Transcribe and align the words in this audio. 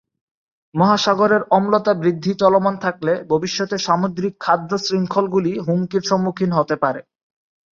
মহাসাগরের 0.75 1.43
অম্লতা 1.49 1.93
বৃদ্ধি 1.93 2.31
চলমান 2.33 2.75
থাকলে 2.77 3.13
ভবিষ্যতে 3.29 3.75
সামুদ্রিক 3.77 4.33
খাদ্য-শৃঙ্খলগুলি 4.39 5.53
হুমকির 5.59 6.03
সম্মুখীন 6.05 6.51
হতে 6.51 6.75
পারে। 6.75 7.01